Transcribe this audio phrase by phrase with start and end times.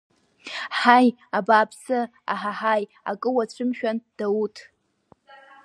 [0.77, 1.07] Ҳаи,
[1.37, 1.99] абааԥсы,
[2.33, 4.55] аҳаҳаи, акы уацәымшәан, Дауҭ!